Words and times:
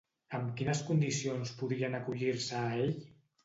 Amb 0.37 0.47
quines 0.61 0.81
condicions 0.87 1.53
podrien 1.61 2.01
acollir-se 2.01 2.61
a 2.65 2.67
ell? 2.83 2.93